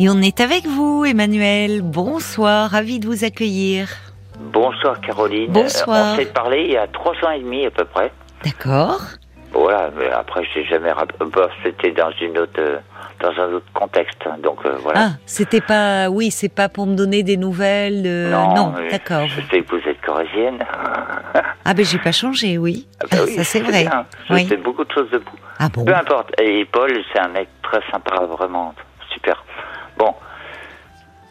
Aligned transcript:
Et 0.00 0.08
on 0.08 0.20
est 0.22 0.40
avec 0.40 0.66
vous, 0.66 1.04
Emmanuel. 1.04 1.82
Bonsoir, 1.82 2.70
ravi 2.70 3.00
de 3.00 3.06
vous 3.06 3.24
accueillir. 3.24 3.88
Bonsoir 4.38 5.00
Caroline. 5.00 5.50
Bonsoir. 5.50 5.96
Euh, 6.10 6.12
on 6.12 6.16
s'est 6.16 6.26
parlé 6.26 6.64
il 6.66 6.70
y 6.72 6.76
a 6.76 6.86
trois 6.86 7.12
ans 7.24 7.30
et 7.34 7.40
demi 7.40 7.66
à 7.66 7.70
peu 7.70 7.84
près. 7.84 8.12
D'accord. 8.44 9.00
Voilà, 9.52 9.90
mais 9.98 10.08
après 10.10 10.44
je 10.54 10.60
n'ai 10.60 10.66
jamais 10.66 10.92
rappelé. 10.92 11.18
Bah, 11.34 11.48
C'était 11.64 11.90
dans 11.90 12.10
une 12.22 12.38
autre, 12.38 12.52
euh, 12.60 12.78
dans 13.20 13.30
un 13.42 13.52
autre 13.54 13.66
contexte. 13.74 14.18
Donc 14.44 14.58
euh, 14.64 14.76
voilà. 14.84 15.00
Ah, 15.00 15.10
c'était 15.26 15.60
pas, 15.60 16.08
oui, 16.10 16.30
c'est 16.30 16.48
pas 16.48 16.68
pour 16.68 16.86
me 16.86 16.94
donner 16.94 17.24
des 17.24 17.36
nouvelles. 17.36 18.04
euh, 18.06 18.30
non, 18.30 18.74
d'accord. 18.92 19.26
Je 19.26 19.40
sais 19.50 19.62
que 19.62 19.70
vous 19.76 19.88
êtes 19.88 20.00
corésienne. 20.02 20.58
Ah 21.70 21.74
ben 21.74 21.84
j'ai 21.84 21.98
pas 21.98 22.12
changé, 22.12 22.56
oui. 22.56 22.86
Ah 23.02 23.04
bah 23.10 23.18
oui, 23.26 23.34
Ça 23.34 23.44
c'est 23.44 23.60
vrai. 23.60 23.82
bien. 23.82 24.06
Je 24.30 24.32
Oui. 24.34 24.46
sais 24.48 24.56
beaucoup 24.56 24.84
de 24.84 24.90
choses 24.90 25.10
de 25.10 25.18
vous. 25.18 25.36
Ah 25.58 25.68
bon? 25.68 25.84
Peu 25.84 25.94
importe. 25.94 26.30
Et 26.40 26.64
Paul, 26.64 26.90
c'est 27.12 27.18
un 27.18 27.28
mec 27.28 27.46
très 27.62 27.80
sympa, 27.92 28.24
vraiment 28.24 28.72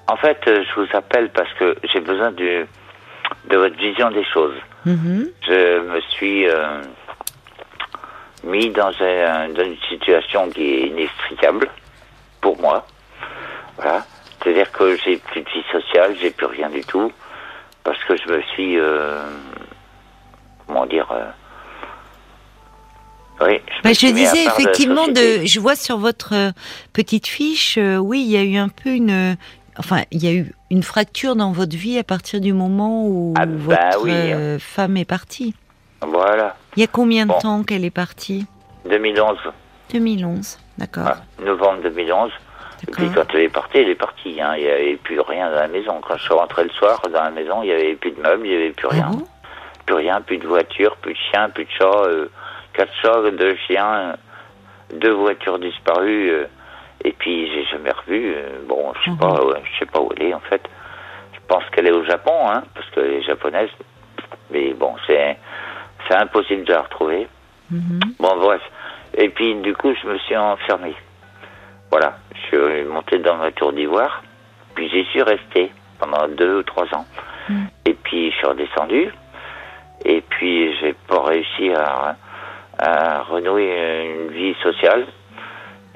en 0.07 0.15
fait, 0.17 0.39
euh, 0.47 0.63
je 0.63 0.81
vous 0.81 0.88
appelle 0.93 1.29
parce 1.31 1.52
que 1.53 1.75
j'ai 1.91 1.99
besoin 1.99 2.31
de, 2.31 2.65
de 3.49 3.57
votre 3.57 3.75
vision 3.77 4.09
des 4.11 4.23
choses. 4.25 4.55
Mhm. 4.85 5.29
Je 5.48 5.79
me 5.81 6.02
suis 6.02 6.48
euh, 6.48 6.81
mis 8.43 8.70
dans, 8.70 8.91
un- 9.01 9.49
dans 9.49 9.63
une 9.63 9.77
situation 9.89 10.49
qui 10.49 10.63
est 10.63 10.88
inextricable 10.88 11.70
pour 12.41 12.59
moi. 12.62 12.85
Voilà. 13.75 14.05
C'est-à-dire 14.41 14.71
que 14.71 14.95
j'ai 14.98 15.17
plus 15.17 15.41
de 15.41 15.49
vie 15.49 15.63
sociale, 15.71 16.15
j'ai 16.21 16.31
plus 16.31 16.45
rien 16.45 16.70
du 16.70 16.81
tout, 16.81 17.12
parce 17.84 18.01
que 18.05 18.15
je 18.15 18.27
me 18.31 18.41
suis, 18.53 18.79
euh, 18.79 19.23
comment 20.65 20.85
dire, 20.85 21.07
euh, 21.12 21.26
oui. 23.41 23.59
Je, 23.77 23.81
Bah, 23.84 23.93
je 23.93 24.07
disais 24.07 24.45
de 24.45 24.49
effectivement 24.49 25.07
de, 25.07 25.45
je 25.45 25.59
vois 25.59 25.76
sur 25.76 25.98
votre 25.98 26.34
petite 26.93 27.27
fiche, 27.27 27.77
euh, 27.77 27.98
oui, 27.98 28.21
il 28.21 28.31
y 28.31 28.37
a 28.37 28.43
eu 28.43 28.57
un 28.57 28.70
peu 28.70 28.89
une, 28.89 29.35
enfin, 29.80 30.02
il 30.12 30.23
y 30.23 30.27
a 30.27 30.34
eu 30.34 30.52
une 30.72 30.84
fracture 30.84 31.36
dans 31.36 31.52
votre 31.52 31.76
vie 31.76 31.98
à 31.98 32.04
partir 32.04 32.41
du 32.41 32.54
moment 32.54 33.05
où 33.07 33.34
Ah, 33.38 33.46
bah 33.46 33.54
votre 33.57 34.04
oui. 34.04 34.12
euh, 34.13 34.60
femme 34.60 34.98
est 34.98 35.05
partie. 35.05 35.54
Voilà. 36.01 36.55
Il 36.76 36.82
y 36.82 36.84
a 36.84 36.88
combien 36.88 37.26
de 37.26 37.32
Bon. 37.32 37.40
temps 37.40 37.63
qu'elle 37.63 37.85
est 37.85 37.90
partie? 37.90 38.46
2011, 38.90 39.38
2011, 39.93 40.60
d'accord. 40.77 41.04
voilà, 41.04 41.21
novembre 41.43 41.82
2011. 41.84 42.32
Et 42.88 42.91
puis 42.91 43.10
quand 43.13 43.26
elle 43.34 43.41
est 43.41 43.49
partie, 43.49 43.77
elle 43.79 43.90
est 43.90 43.96
partie. 43.96 44.40
Hein. 44.40 44.54
Il 44.55 44.63
n'y 44.63 44.70
avait 44.70 44.96
plus 44.98 45.20
rien 45.20 45.49
dans 45.49 45.55
la 45.55 45.68
maison. 45.68 45.99
Quand 46.07 46.16
je 46.18 46.23
suis 46.23 46.34
rentré 46.34 46.63
le 46.63 46.70
soir 46.70 47.01
dans 47.12 47.23
la 47.23 47.32
maison, 47.32 47.63
il 47.63 47.68
n'y 47.68 47.71
avait 47.73 47.96
plus 47.96 48.12
de 48.12 48.21
meubles, 48.21 48.46
il 48.46 48.51
n'y 48.51 48.55
avait 48.55 48.71
plus 48.71 48.88
Ah 48.91 48.94
rien. 48.94 49.10
bon? 49.10 49.26
Plus 49.88 49.96
rien, 49.96 50.21
plus 50.21 50.38
de 50.38 50.48
voitures, 50.48 50.96
plus 50.98 51.13
de 51.13 51.18
chiens, 51.32 51.49
plus 51.49 51.66
de 51.66 51.70
chats, 51.71 52.04
euh, 52.05 52.29
quatre 52.73 52.91
chats, 53.01 53.32
deux 53.32 53.55
chiens, 53.68 53.91
euh, 53.96 54.13
deux 54.99 55.13
voitures 55.13 55.57
disparues, 55.60 56.29
euh, 56.29 56.46
et 57.03 57.12
puis 57.13 57.48
j'ai 57.51 57.65
jamais 57.65 57.91
revu. 57.91 58.34
euh, 58.35 58.59
bon, 58.67 58.93
je 58.99 59.05
sais 59.05 59.12
Mhm. 59.12 59.17
pas, 59.17 59.35
je 59.63 59.79
sais 59.79 59.85
pas 59.85 59.99
où 60.01 60.09
elle 60.17 60.23
est 60.27 60.34
en 60.34 60.40
fait. 60.41 60.62
Je 61.34 61.39
pense 61.48 61.63
qu'elle 61.71 61.87
est 61.87 61.91
au 61.95 62.04
Japon, 62.05 62.34
hein, 62.49 62.63
parce 62.73 62.89
qu'elle 62.91 63.13
est 63.13 63.21
japonaise. 63.23 63.70
Mais 64.50 64.73
bon, 64.73 64.95
c'est 65.07 65.38
c'est 66.07 66.16
impossible 66.16 66.63
de 66.66 66.73
la 66.73 66.81
retrouver. 66.81 67.28
Mhm. 67.72 68.00
Bon, 68.19 68.35
bref. 68.38 68.62
Et 69.13 69.29
puis 69.29 69.56
du 69.56 69.73
coup, 69.75 69.94
je 70.01 70.07
me 70.07 70.17
suis 70.19 70.35
enfermé. 70.38 70.94
Voilà, 71.91 72.17
je 72.34 72.57
suis 72.57 72.84
monté 72.85 73.19
dans 73.19 73.35
ma 73.38 73.51
tour 73.51 73.72
d'ivoire, 73.73 74.22
puis 74.75 74.89
j'y 74.89 75.06
suis 75.06 75.22
resté 75.22 75.72
pendant 76.00 76.28
deux 76.28 76.59
ou 76.59 76.63
trois 76.63 76.85
ans. 76.94 77.06
Mm. 77.50 77.66
Et 77.85 77.94
puis 77.94 78.29
je 78.31 78.35
suis 78.38 78.45
redescendu, 78.47 79.09
et 80.03 80.22
puis 80.22 80.75
j'ai 80.79 80.94
pas 81.07 81.23
réussi 81.23 81.72
à, 81.73 82.16
à 82.78 83.22
renouer 83.23 84.16
une 84.19 84.31
vie 84.34 84.53
sociale. 84.61 85.07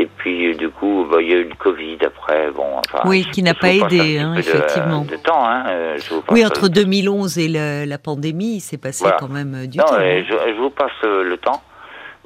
Et 0.02 0.08
puis 0.08 0.56
du 0.56 0.70
coup, 0.70 1.06
bah, 1.12 1.18
il 1.22 1.30
y 1.30 1.34
a 1.34 1.38
eu 1.38 1.44
le 1.50 1.56
Covid 1.56 1.98
après, 2.06 2.50
bon, 2.52 2.66
enfin. 2.78 3.04
Oui, 3.08 3.28
qui 3.32 3.44
n'a 3.44 3.54
pas 3.54 3.70
aidé, 3.70 4.18
hein, 4.18 4.34
de- 4.34 4.40
effectivement. 4.40 5.02
De, 5.06 5.16
temps, 5.18 5.46
hein. 5.48 5.66
euh, 5.68 5.98
vous 6.10 6.22
passe 6.22 6.34
Oui, 6.34 6.44
entre 6.46 6.70
2011 6.70 7.38
et 7.38 7.48
le- 7.48 7.86
la 7.86 7.98
pandémie, 8.00 8.56
il 8.56 8.62
s'est 8.62 8.78
passé 8.80 9.04
Voilà. 9.04 9.18
quand 9.20 9.28
même 9.30 9.54
euh, 9.54 9.68
du 9.68 9.78
non, 9.78 9.84
temps. 9.86 9.94
hein. 10.00 10.24
je, 10.28 10.34
je 10.56 10.60
vous 10.60 10.72
passe 10.72 10.92
euh, 11.04 11.24
le 11.24 11.38
temps. 11.38 11.62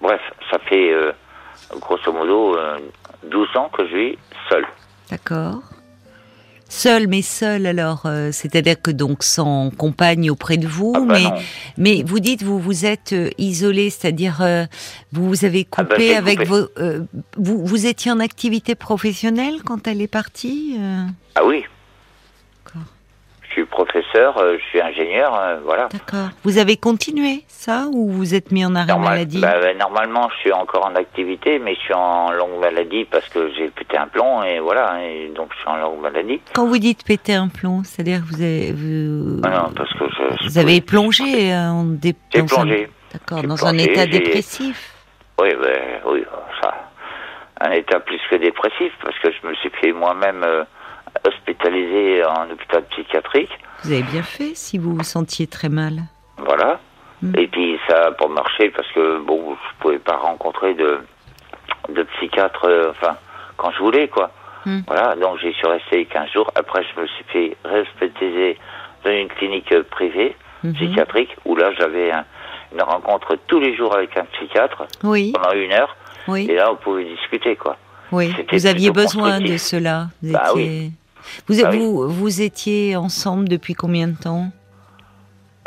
Bref, 0.02 0.22
ça 0.52 0.58
fait 0.60 0.94
euh, 0.94 1.12
grosso 1.82 2.14
modo 2.14 2.56
euh, 2.58 2.78
12 3.30 3.48
ans 3.58 3.70
que 3.76 3.86
je 3.88 3.96
vis 3.96 4.18
seul. 4.50 4.66
D'accord. 5.12 5.56
Seul, 6.78 7.08
mais 7.08 7.22
seul 7.22 7.66
alors, 7.68 8.04
euh, 8.06 8.32
c'est-à-dire 8.34 8.82
que 8.82 8.92
donc 8.92 9.24
sans 9.24 9.70
compagne 9.70 10.30
auprès 10.30 10.58
de 10.58 10.68
vous, 10.68 10.92
Ah 10.96 11.00
bah 11.00 11.14
mais 11.14 11.24
non. 11.24 11.36
mais 11.78 12.04
vous 12.06 12.20
dites 12.20 12.44
vous 12.44 12.60
vous 12.60 12.86
êtes 12.86 13.14
euh, 13.14 13.30
isolé, 13.38 13.90
c'est-à-dire 13.90 14.40
euh, 14.42 14.66
vous 15.14 15.28
vous 15.28 15.46
avez 15.46 15.66
Ah 15.72 15.84
bah, 15.84 15.90
coupé 15.96 16.16
avec 16.16 16.40
coupé. 16.40 16.50
vos 16.50 16.68
euh, 16.78 17.04
vous 17.38 17.66
vous 17.66 17.86
étiez 17.86 18.12
en 18.12 18.20
activité 18.20 18.76
professionnelle 18.76 19.62
quand 19.64 19.88
elle 19.88 20.02
est 20.02 20.08
partie. 20.08 20.76
euh? 20.80 21.06
Ah 21.36 21.46
oui. 21.46 21.64
D'accord. 22.66 22.88
Je 23.56 23.62
suis 23.62 23.70
professeur, 23.70 24.38
euh, 24.38 24.58
je 24.60 24.64
suis 24.66 24.82
ingénieur, 24.82 25.34
euh, 25.40 25.60
voilà. 25.64 25.88
D'accord. 25.90 26.28
Vous 26.44 26.58
avez 26.58 26.76
continué 26.76 27.44
ça 27.48 27.86
ou 27.94 28.10
vous 28.12 28.36
êtes 28.36 28.52
mis 28.52 28.66
en 28.66 28.76
arrêt 28.76 28.88
Normal- 28.88 29.12
maladie 29.14 29.40
bah, 29.40 29.54
bah, 29.62 29.74
normalement, 29.76 30.28
je 30.36 30.40
suis 30.42 30.52
encore 30.52 30.86
en 30.86 30.96
activité, 30.96 31.58
mais 31.60 31.74
je 31.76 31.80
suis 31.80 31.94
en 31.94 32.32
longue 32.34 32.60
maladie 32.60 33.06
parce 33.06 33.30
que 33.30 33.50
j'ai 33.56 33.70
pété 33.70 33.96
un 33.98 34.08
plomb 34.08 34.44
et 34.44 34.60
voilà, 34.60 35.00
et 35.06 35.30
donc 35.34 35.52
je 35.54 35.60
suis 35.60 35.70
en 35.70 35.78
longue 35.78 36.02
maladie. 36.02 36.42
Quand 36.54 36.66
vous 36.68 36.78
dites 36.80 37.06
péter 37.06 37.34
un 37.36 37.48
plomb, 37.48 37.84
c'est-à-dire 37.86 38.20
que 38.24 38.36
vous 38.36 38.42
avez 38.42 38.74
vous, 38.74 39.40
Ah 39.46 39.50
non, 39.52 39.72
parce 39.74 39.94
que 39.94 40.04
je, 40.10 40.36
je 40.38 40.44
vous 40.50 40.58
avez 40.58 40.82
plongé 40.82 41.54
euh, 41.54 41.70
en 41.70 41.86
dé- 41.86 42.14
J'ai 42.34 42.42
un-. 42.42 42.66
D'accord, 43.14 43.42
dans 43.44 43.66
un 43.66 43.78
état 43.78 44.06
dépressif. 44.06 44.92
Oui, 45.42 45.50
ben, 45.62 46.02
oui, 46.08 46.26
ça. 46.62 46.74
Un 47.62 47.72
état 47.72 48.02
plus 48.02 48.20
que 48.30 48.36
dépressif 48.36 48.92
parce 49.02 49.18
que 49.20 49.30
je 49.32 49.48
me 49.48 49.54
suis 49.56 49.70
fait 49.82 49.94
moi-même 49.94 50.44
euh, 50.44 50.66
hospitaliser 51.28 52.24
en 52.26 52.50
hôpital 52.52 52.84
psychiatrique. 52.92 53.50
Vous 53.84 53.92
avez 53.92 54.04
bien 54.04 54.24
fait 54.24 54.56
si 54.56 54.78
vous 54.78 54.96
vous 54.96 55.04
sentiez 55.04 55.48
très 55.48 55.70
mal. 55.70 56.04
Voilà. 56.38 56.80
Mm. 57.22 57.34
Et 57.38 57.48
puis 57.48 57.80
ça 57.88 58.08
a 58.08 58.12
pas 58.12 58.28
marché 58.28 58.70
parce 58.72 58.88
que 58.92 59.20
bon, 59.20 59.56
je 59.56 59.82
pouvais 59.82 60.00
pas 60.00 60.18
rencontrer 60.18 60.74
de 60.74 61.00
de 61.90 62.02
psychiatre, 62.18 62.66
euh, 62.66 62.90
enfin 62.92 63.16
quand 63.58 63.72
je 63.72 63.80
voulais 63.80 64.08
quoi. 64.08 64.32
Mm. 64.66 64.80
Voilà, 64.88 65.16
donc 65.16 65.38
j'y 65.40 65.54
suis 65.54 65.68
resté 65.68 66.06
15 66.06 66.32
jours. 66.32 66.52
Après, 66.56 66.84
je 66.84 67.00
me 67.02 67.06
suis 67.08 67.24
fait 67.26 67.58
hospitaliser 67.64 68.58
dans 69.04 69.12
une 69.12 69.28
clinique 69.30 69.74
privée 69.92 70.36
Mhm. 70.64 70.74
psychiatrique 70.74 71.36
où 71.46 71.56
là 71.56 71.72
j'avais 71.78 72.12
un- 72.12 72.26
une 72.74 72.82
rencontre 72.82 73.38
tous 73.48 73.60
les 73.60 73.76
jours 73.76 73.96
avec 73.96 74.18
un 74.18 74.26
psychiatre 74.26 74.86
Oui, 75.04 75.32
pendant 75.34 75.54
une 75.54 75.72
heure 75.72 75.96
oui, 76.28 76.48
et 76.50 76.56
là 76.56 76.72
on 76.72 76.76
pouvait 76.76 77.04
discuter 77.06 77.56
quoi. 77.56 77.78
oui. 78.12 78.34
Vous 78.52 78.66
aviez 78.66 78.90
besoin 78.90 79.40
de 79.40 79.58
cela. 79.58 80.08
Vous, 80.24 80.34
Bah 80.34 80.48
étiez... 80.56 80.90
vous, 81.48 81.60
oui. 81.62 81.78
vous, 81.78 82.10
vous 82.10 82.42
étiez 82.42 82.96
ensemble 82.96 83.48
depuis 83.48 83.74
combien 83.74 84.08
de 84.08 84.18
temps? 84.18 84.52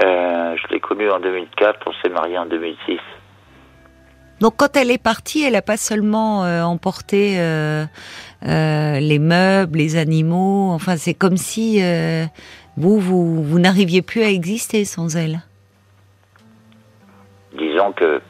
Euh, 0.01 0.57
je 0.57 0.73
l'ai 0.73 0.81
connu 0.81 1.11
en 1.11 1.21
2004, 1.21 1.81
on 1.87 1.93
s'est 2.03 2.13
marié 2.13 2.39
en 2.39 2.47
2006. 2.47 2.99
Donc 4.41 4.55
quand 4.57 4.77
elle 4.77 4.91
est 4.91 5.03
partie, 5.03 5.43
elle 5.43 5.55
n'a 5.55 5.63
pas 5.63 5.77
seulement 5.77 6.45
euh, 6.45 6.63
emporté 6.63 7.41
euh, 7.41 7.85
euh, 8.47 9.01
les 9.01 9.19
meubles, 9.19 9.79
les 9.79 9.97
animaux. 9.97 10.71
Enfin, 10.71 10.97
c'est 10.97 11.15
comme 11.15 11.37
si 11.37 11.81
vous, 12.77 12.99
vous, 13.01 13.43
vous 13.43 13.59
n'arriviez 13.59 14.03
plus 14.03 14.23
à 14.23 14.29
exister 14.31 14.85
sans 14.85 15.17
elle. 15.17 15.41
Disons 17.59 17.93
que 17.93 18.21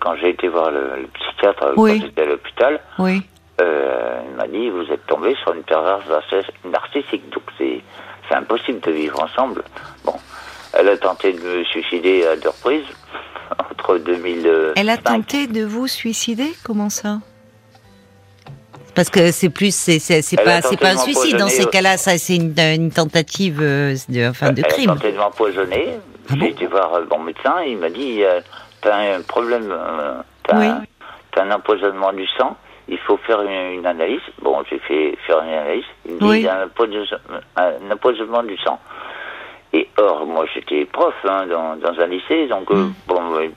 quand 0.00 0.16
j'ai 0.16 0.30
été 0.30 0.48
voir 0.48 0.70
le, 0.70 1.02
le 1.02 1.06
psychiatre 1.14 1.72
Oui. 1.76 2.00
quand 2.00 2.06
j'étais 2.06 2.22
à 2.22 2.26
l'hôpital, 2.26 2.80
Oui. 2.98 3.22
Euh, 3.60 4.20
il 4.30 4.36
m'a 4.36 4.46
dit 4.48 4.70
vous 4.70 4.90
êtes 4.92 5.06
tombé 5.06 5.34
sur 5.42 5.52
une 5.54 5.62
perverse 5.62 6.04
narciss- 6.08 6.70
narcissique, 6.70 7.28
donc 7.30 7.42
c'est 7.58 7.82
impossible 8.34 8.80
de 8.80 8.90
vivre 8.92 9.22
ensemble. 9.22 9.62
Bon, 10.04 10.14
elle 10.72 10.88
a 10.88 10.96
tenté 10.96 11.32
de 11.32 11.40
me 11.40 11.64
suicider 11.64 12.26
à 12.26 12.36
deux 12.36 12.48
reprises 12.50 12.86
entre 13.70 13.98
2000. 13.98 14.72
Elle 14.76 14.88
a 14.90 14.96
tenté 14.96 15.46
de 15.46 15.64
vous 15.64 15.86
suicider? 15.88 16.52
Comment 16.64 16.90
ça? 16.90 17.18
Parce 18.94 19.08
que 19.08 19.30
c'est 19.30 19.50
plus, 19.50 19.74
c'est 19.74 19.98
Elle 20.10 20.44
pas, 20.44 20.62
c'est 20.62 20.76
pas 20.76 20.90
un 20.90 20.94
de 20.94 21.00
suicide 21.00 21.36
dans 21.36 21.48
ces 21.48 21.60
m'empoisonner, 21.64 21.70
cas-là. 21.70 21.96
Ça, 21.96 22.18
c'est 22.18 22.36
une, 22.36 22.54
une 22.58 22.90
tentative 22.90 23.60
euh, 23.62 23.94
de, 24.08 24.28
enfin, 24.28 24.52
de 24.52 24.62
elle 24.64 24.72
crime. 24.72 24.90
a 24.90 24.94
tenté 24.94 25.12
de 25.12 25.16
m'empoisonner. 25.18 25.88
Ah 26.28 26.34
j'ai 26.38 26.48
été 26.50 26.66
voir 26.66 26.94
euh, 26.94 27.04
mon 27.10 27.20
médecin, 27.20 27.62
il 27.66 27.78
m'a 27.78 27.88
dit 27.88 28.22
euh, 28.24 28.40
t'as 28.82 29.16
un 29.16 29.22
problème, 29.22 29.68
euh, 29.70 30.14
t'as 30.44 30.58
Oui. 30.58 30.68
un 31.38 31.50
empoisonnement 31.52 32.12
du 32.12 32.26
sang. 32.38 32.56
Il 32.90 32.98
faut 32.98 33.16
faire 33.18 33.40
une, 33.42 33.78
une 33.78 33.86
analyse. 33.86 34.20
Bon, 34.42 34.62
j'ai 34.68 34.78
fait 34.80 35.16
faire 35.26 35.40
une 35.42 35.54
analyse. 35.54 35.84
Il 36.06 36.14
me 36.14 36.18
dit 36.18 36.24
Oui. 36.26 36.46
a 36.46 36.62
un, 36.62 36.68
un 37.56 37.90
empoisonnement 37.90 38.42
du 38.42 38.56
sang. 38.58 38.78
Et 39.72 39.88
or, 39.96 40.26
moi, 40.26 40.44
j'étais 40.52 40.84
prof 40.86 41.14
hein, 41.24 41.46
dans, 41.46 41.76
dans 41.76 41.98
un 42.00 42.06
lycée, 42.06 42.46
donc 42.48 42.70
euh, 42.72 42.74
Mm. 42.74 42.94
bon, 43.06 43.38
une 43.40 43.52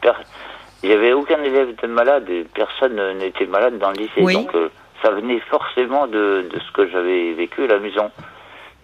il 0.83 0.89
n'y 0.89 0.95
avait 0.95 1.13
aucun 1.13 1.41
élève 1.41 1.73
de 1.81 1.87
malade, 1.87 2.29
personne 2.53 2.99
n'était 3.17 3.45
malade 3.45 3.79
dans 3.79 3.89
le 3.91 3.95
lycée, 3.95 4.21
Oui. 4.21 4.33
donc 4.35 4.53
euh, 4.53 4.67
ça 5.01 5.11
venait 5.11 5.39
forcément 5.49 6.07
de, 6.07 6.45
de 6.53 6.59
ce 6.59 6.71
que 6.73 6.87
j'avais 6.89 7.31
vécu 7.33 7.63
à 7.63 7.67
la 7.67 7.79
maison. 7.79 8.11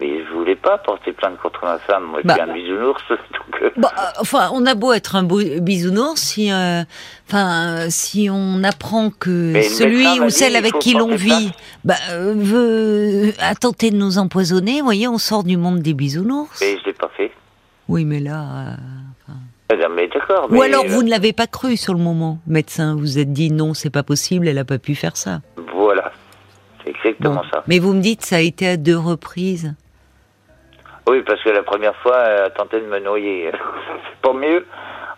Mais 0.00 0.24
je 0.24 0.32
voulais 0.32 0.56
pas 0.56 0.78
porter 0.78 1.12
plainte 1.12 1.38
contre 1.42 1.62
ma 1.64 1.78
femme. 1.78 2.04
Moi, 2.04 2.20
je 2.22 2.26
Bah. 2.28 2.34
suis 2.34 2.42
un 2.42 2.54
bisounours. 2.54 3.02
Donc, 3.10 3.62
euh, 3.62 3.70
Bah, 3.76 3.92
euh, 3.98 4.02
enfin, 4.20 4.50
on 4.54 4.64
a 4.64 4.74
beau 4.74 4.92
être 4.94 5.14
un 5.16 5.22
beau 5.22 5.40
bisounours, 5.60 6.18
si, 6.20 6.50
euh, 6.50 6.82
enfin, 7.28 7.90
si 7.90 8.28
on 8.32 8.64
apprend 8.64 9.10
que 9.10 9.52
Mais 9.52 9.62
celui 9.64 10.06
ou 10.20 10.26
dit, 10.26 10.30
celle 10.30 10.56
avec 10.56 10.78
qui 10.78 10.94
l'on 10.94 11.14
vit 11.14 11.52
bah, 11.84 11.96
euh, 12.12 12.32
veut 12.36 13.32
a 13.40 13.54
tenté 13.54 13.90
de 13.90 13.96
nous 13.96 14.16
empoisonner, 14.18 14.78
vous 14.78 14.84
voyez, 14.86 15.06
on 15.06 15.18
sort 15.18 15.44
du 15.44 15.56
monde 15.58 15.80
des 15.80 15.92
bisounours. 15.94 16.58
mais 16.62 16.78
je 16.78 16.86
l'ai 16.86 16.92
pas 16.94 17.10
fait. 17.16 17.30
Oui, 17.88 18.04
mais 18.06 18.20
là. 18.20 18.40
euh, 18.70 18.74
Ah, 19.72 19.88
mais. 19.94 20.08
Ou 20.50 20.62
alors 20.62 20.84
vous 20.86 21.02
ne 21.02 21.10
l'avez 21.10 21.32
pas 21.32 21.46
cru 21.46 21.76
sur 21.76 21.92
le 21.94 22.00
moment, 22.00 22.38
médecin. 22.46 22.94
Vous 22.94 23.00
vous 23.00 23.18
êtes 23.18 23.32
dit 23.32 23.50
non, 23.52 23.74
c'est 23.74 23.90
pas 23.90 24.02
possible, 24.02 24.48
elle 24.48 24.58
a 24.58 24.64
pas 24.64 24.78
pu 24.78 24.94
faire 24.94 25.16
ça. 25.16 25.42
Voilà. 25.74 26.10
C'est 26.82 26.90
exactement 26.90 27.36
Bon. 27.36 27.42
ça. 27.52 27.62
Mais 27.68 27.78
vous 27.78 27.92
me 27.92 28.00
dites 28.00 28.22
ça 28.24 28.36
a 28.36 28.40
été 28.40 28.66
à 28.66 28.76
deux 28.76 28.96
reprises. 28.98 29.74
Oui, 31.10 31.22
parce 31.22 31.42
que 31.42 31.50
la 31.50 31.64
première 31.64 31.96
fois, 31.96 32.18
elle 32.18 32.42
a 32.44 32.50
tenté 32.50 32.80
de 32.80 32.86
me 32.86 33.00
noyer. 33.00 33.50
c'est 33.52 34.20
pas 34.22 34.32
mieux. 34.32 34.64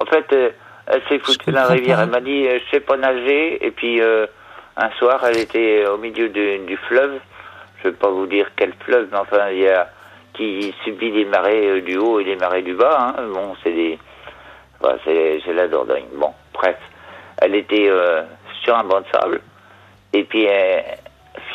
En 0.01 0.07
fait, 0.07 0.25
euh, 0.33 0.51
elle 0.87 1.03
s'est 1.09 1.19
foutue 1.19 1.51
dans 1.51 1.61
la 1.61 1.67
rivière. 1.67 1.99
pas. 1.99 2.03
Elle 2.05 2.11
m'a 2.11 2.21
dit, 2.21 2.47
euh, 2.49 2.59
je 2.65 2.71
sais 2.71 2.81
pas 2.81 2.97
nager. 2.97 3.65
Et 3.65 3.71
puis, 3.73 4.01
euh, 4.01 4.27
un 4.79 4.91
soir, 4.93 5.23
elle 5.27 5.37
était 5.37 5.87
au 5.87 5.99
milieu 5.99 6.31
du, 6.31 6.61
du 6.61 6.77
fleuve. 6.89 7.21
Je 7.79 7.89
vais 7.89 7.95
pas 7.95 8.09
vous 8.09 8.27
dire 8.27 8.47
quel 8.57 8.73
fleuve, 8.87 9.09
mais 9.13 9.19
enfin, 9.19 9.51
il 9.51 9.59
y 9.59 9.69
a 9.69 9.91
qui 10.33 10.75
subit 10.83 11.11
les 11.11 11.27
marées 11.27 11.83
du 11.83 11.99
haut 11.99 12.21
et 12.21 12.25
les 12.25 12.37
marées 12.37 12.63
du 12.63 12.75
bas. 12.75 13.15
Hein. 13.19 13.25
Bon, 13.35 13.55
c'est 13.63 13.73
des, 13.73 13.99
c'est 15.05 15.53
la 15.53 15.69
Dordogne. 15.69 16.07
Bon, 16.17 16.31
bref, 16.55 16.77
elle 17.37 17.55
était 17.55 17.89
euh, 17.91 18.23
sur 18.65 18.75
un 18.77 18.85
banc 18.85 19.01
de 19.01 19.07
sable. 19.13 19.43
Et 20.15 20.25
puis, 20.25 20.47
euh, 20.49 20.81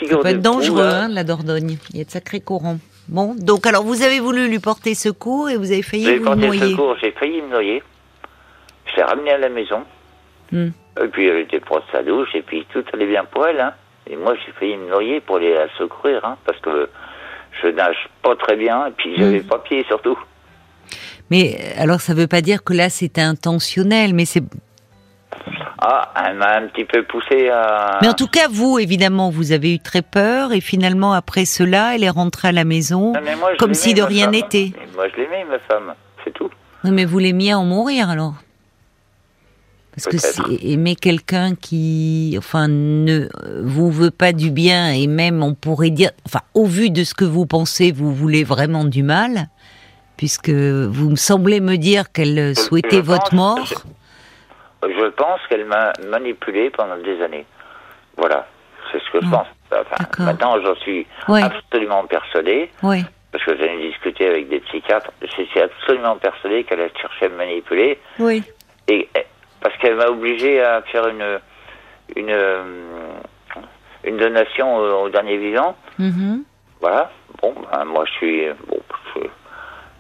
Ça 0.03 0.17
peut 0.17 0.27
être 0.27 0.41
dangereux, 0.41 0.85
hein, 0.85 1.07
la 1.09 1.23
Dordogne. 1.23 1.77
Il 1.91 1.97
y 1.97 2.01
a 2.01 2.05
de 2.05 2.11
sacrés 2.11 2.41
courants. 2.41 2.77
Bon, 3.09 3.35
donc 3.35 3.65
alors 3.65 3.83
vous 3.83 4.01
avez 4.01 4.19
voulu 4.19 4.47
lui 4.49 4.59
porter 4.59 4.93
secours 4.93 5.49
et 5.49 5.55
vous 5.55 5.71
avez 5.71 5.81
failli 5.81 6.17
vous 6.17 6.25
porté 6.25 6.45
noyer. 6.47 6.71
secours, 6.71 6.95
j'ai 7.01 7.11
failli 7.11 7.41
me 7.41 7.49
noyer. 7.49 7.81
Je 8.85 8.95
l'ai 8.97 9.03
ramenée 9.03 9.31
à 9.31 9.37
la 9.37 9.49
maison. 9.49 9.83
Hmm. 10.51 10.69
Et 11.03 11.07
puis 11.07 11.27
elle 11.27 11.37
était 11.39 11.59
proche 11.59 11.83
de 11.87 11.91
sa 11.97 12.03
douche, 12.03 12.29
et 12.35 12.41
puis 12.41 12.65
tout 12.73 12.83
allait 12.93 13.05
bien 13.07 13.23
pour 13.25 13.45
elle. 13.47 13.59
Hein. 13.59 13.73
Et 14.09 14.15
moi, 14.15 14.35
j'ai 14.45 14.51
failli 14.53 14.77
me 14.77 14.89
noyer 14.89 15.19
pour 15.21 15.37
aller 15.37 15.53
la 15.53 15.67
secourir, 15.77 16.23
hein, 16.23 16.37
parce 16.45 16.59
que 16.59 16.89
je 17.61 17.67
nage 17.67 18.09
pas 18.23 18.35
très 18.35 18.55
bien, 18.55 18.87
et 18.87 18.91
puis 18.91 19.15
j'avais 19.17 19.39
Hmm. 19.39 19.47
pas 19.47 19.59
pied 19.59 19.83
surtout. 19.87 20.17
Mais 21.29 21.57
alors 21.77 21.99
ça 21.99 22.13
veut 22.13 22.27
pas 22.27 22.39
dire 22.41 22.63
que 22.63 22.73
là 22.73 22.89
c'était 22.89 23.21
intentionnel, 23.21 24.13
mais 24.13 24.25
c'est. 24.25 24.43
Ah, 25.79 26.11
elle 26.27 26.37
m'a 26.37 26.57
un 26.57 26.67
petit 26.67 26.85
peu 26.85 27.03
poussé 27.03 27.49
à... 27.49 27.99
Mais 28.01 28.07
en 28.07 28.13
tout 28.13 28.27
cas, 28.27 28.47
vous 28.49 28.79
évidemment, 28.79 29.29
vous 29.29 29.51
avez 29.51 29.75
eu 29.75 29.79
très 29.79 30.01
peur 30.01 30.51
et 30.51 30.61
finalement 30.61 31.13
après 31.13 31.45
cela, 31.45 31.95
elle 31.95 32.03
est 32.03 32.09
rentrée 32.09 32.47
à 32.47 32.51
la 32.51 32.63
maison 32.63 33.13
Non, 33.13 33.19
moi, 33.39 33.51
comme 33.59 33.73
si 33.75 33.93
de 33.93 34.01
rien 34.01 34.27
n'était. 34.31 34.71
Moi, 34.95 35.05
je 35.09 35.21
l'aimais, 35.21 35.45
ma 35.49 35.59
femme, 35.59 35.93
c'est 36.23 36.33
tout. 36.33 36.49
Oui, 36.83 36.91
mais 36.91 37.05
vous 37.05 37.19
l'aimiez 37.19 37.53
en 37.53 37.63
mourir 37.63 38.09
alors 38.09 38.33
Parce 39.91 40.07
que 40.07 40.17
c'est 40.17 40.41
aimer 40.63 40.95
quelqu'un 40.95 41.53
qui, 41.55 42.35
enfin, 42.37 42.67
ne 42.67 43.27
vous 43.63 43.91
veut 43.91 44.11
pas 44.11 44.31
du 44.33 44.49
bien 44.51 44.91
et 44.91 45.05
même 45.07 45.43
on 45.43 45.53
pourrait 45.53 45.89
dire, 45.91 46.11
enfin, 46.25 46.41
au 46.55 46.65
vu 46.65 46.89
de 46.89 47.03
ce 47.03 47.13
que 47.13 47.25
vous 47.25 47.45
pensez, 47.45 47.91
vous 47.91 48.13
voulez 48.13 48.43
vraiment 48.43 48.83
du 48.83 49.03
mal, 49.03 49.49
puisque 50.17 50.49
vous 50.49 51.09
me 51.11 51.15
semblez 51.15 51.59
me 51.59 51.77
dire 51.77 52.11
qu'elle 52.11 52.55
souhaitait 52.57 52.97
je 52.97 53.01
votre 53.01 53.29
pense- 53.29 53.33
mort. 53.33 53.65
je- 53.65 53.75
Je 54.83 55.09
pense 55.09 55.39
qu'elle 55.49 55.65
m'a 55.65 55.93
manipulé 56.07 56.69
pendant 56.69 56.97
des 56.97 57.21
années. 57.21 57.45
Voilà, 58.15 58.47
c'est 58.91 58.99
ce 58.99 59.09
que 59.11 59.21
je 59.21 59.27
Hmm. 59.27 59.31
pense. 59.31 59.47
Enfin, 59.71 60.23
maintenant, 60.25 60.61
j'en 60.61 60.75
suis 60.75 61.05
absolument 61.43 62.05
persuadé. 62.05 62.69
Oui, 62.83 63.03
parce 63.31 63.43
que 63.43 63.57
j'en 63.57 63.63
ai 63.63 63.89
discuté 63.89 64.27
avec 64.27 64.47
des 64.49 64.59
psychiatres, 64.61 65.11
je 65.21 65.27
suis 65.27 65.59
absolument 65.61 66.15
persuadé 66.17 66.63
qu'elle 66.63 66.81
a 66.81 66.87
cherché 66.99 67.25
à 67.25 67.29
me 67.29 67.35
manipuler, 67.37 67.99
oui. 68.19 68.43
et 68.87 69.09
et- 69.15 69.25
parce 69.61 69.75
qu'elle 69.79 69.95
m'a 69.95 70.07
obligé 70.07 70.61
à 70.61 70.81
faire 70.83 71.07
une 71.07 71.39
une 72.15 72.29
euh, 72.31 72.63
une 74.05 74.17
donation 74.17 74.77
au, 74.77 75.05
au 75.05 75.09
dernier 75.09 75.37
vivant. 75.37 75.75
Mhm. 75.99 76.43
Voilà. 76.79 77.11
Bon, 77.41 77.53
ben, 77.71 77.83
moi 77.85 78.05
je 78.05 78.11
suis 78.13 78.45
bon, 78.67 78.79
je, 79.15 79.21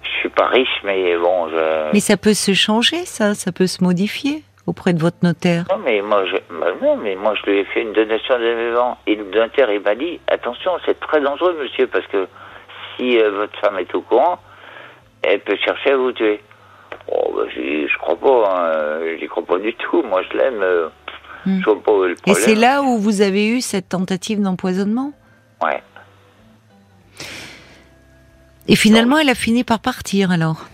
je 0.03 0.09
suis 0.19 0.29
pas 0.29 0.47
riche, 0.47 0.79
mais 0.83 1.17
bon, 1.17 1.49
je. 1.49 1.91
Mais 1.93 1.99
ça 1.99 2.15
peut 2.17 2.33
se 2.33 2.53
changer, 2.53 3.05
ça, 3.05 3.33
ça 3.35 3.51
peut 3.51 3.67
se 3.67 3.83
modifier 3.83 4.43
auprès 4.67 4.93
de 4.93 4.99
votre 5.01 5.17
notaire? 5.23 5.65
Non, 5.71 5.79
mais 5.83 6.01
moi, 6.01 6.25
je, 6.25 6.35
bah 6.59 6.67
non, 6.81 6.97
mais 6.97 7.15
moi, 7.15 7.33
je 7.35 7.49
lui 7.49 7.59
ai 7.59 7.65
fait 7.65 7.81
une 7.81 7.93
donation 7.93 8.37
de 8.37 8.67
vivant. 8.69 8.97
Et 9.07 9.15
le 9.15 9.23
notaire, 9.23 9.71
il 9.71 9.79
m'a 9.81 9.95
dit, 9.95 10.19
attention, 10.27 10.71
c'est 10.85 10.99
très 10.99 11.21
dangereux, 11.21 11.57
monsieur, 11.61 11.87
parce 11.87 12.05
que 12.07 12.27
si 12.95 13.17
euh, 13.17 13.31
votre 13.31 13.57
femme 13.59 13.79
est 13.79 13.95
au 13.95 14.01
courant, 14.01 14.39
elle 15.23 15.39
peut 15.39 15.57
chercher 15.63 15.91
à 15.91 15.97
vous 15.97 16.11
tuer. 16.11 16.41
Oh, 17.09 17.33
bah, 17.35 17.43
je 17.55 17.97
crois 17.97 18.17
pas, 18.17 18.61
hein, 18.61 19.17
j'y 19.19 19.27
crois 19.27 19.45
pas 19.45 19.57
du 19.57 19.73
tout. 19.73 20.03
Moi, 20.03 20.21
je 20.31 20.37
l'aime, 20.37 20.61
euh, 20.61 20.89
je 21.45 21.63
vois 21.63 21.81
pas 21.81 21.91
le 22.05 22.11
Et 22.11 22.15
problème. 22.15 22.43
c'est 22.43 22.55
là 22.55 22.81
où 22.83 22.97
vous 22.97 23.21
avez 23.21 23.47
eu 23.47 23.61
cette 23.61 23.89
tentative 23.89 24.41
d'empoisonnement? 24.41 25.13
Ouais. 25.63 25.81
Et 28.67 28.75
finalement, 28.75 29.17
elle 29.17 29.29
a 29.29 29.35
fini 29.35 29.63
par 29.63 29.79
partir 29.79 30.29
alors? 30.29 30.65